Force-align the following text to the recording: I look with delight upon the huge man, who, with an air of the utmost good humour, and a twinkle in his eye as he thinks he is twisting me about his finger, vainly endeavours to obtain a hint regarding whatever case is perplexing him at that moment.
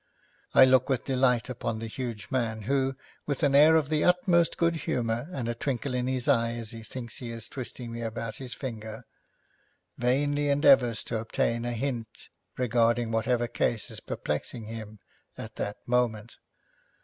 I 0.55 0.65
look 0.65 0.89
with 0.89 1.05
delight 1.05 1.47
upon 1.47 1.77
the 1.77 1.85
huge 1.85 2.31
man, 2.31 2.63
who, 2.63 2.95
with 3.27 3.43
an 3.43 3.53
air 3.53 3.75
of 3.75 3.89
the 3.89 4.03
utmost 4.03 4.57
good 4.57 4.77
humour, 4.77 5.27
and 5.31 5.47
a 5.47 5.53
twinkle 5.53 5.93
in 5.93 6.07
his 6.07 6.27
eye 6.27 6.53
as 6.53 6.71
he 6.71 6.81
thinks 6.81 7.17
he 7.17 7.29
is 7.29 7.47
twisting 7.47 7.91
me 7.91 8.01
about 8.01 8.37
his 8.37 8.55
finger, 8.55 9.03
vainly 9.99 10.49
endeavours 10.49 11.03
to 11.03 11.19
obtain 11.19 11.65
a 11.65 11.73
hint 11.73 12.29
regarding 12.57 13.11
whatever 13.11 13.47
case 13.47 13.91
is 13.91 13.99
perplexing 13.99 14.63
him 14.65 14.97
at 15.37 15.57
that 15.57 15.77
moment. 15.87 16.37